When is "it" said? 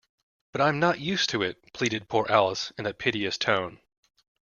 1.43-1.73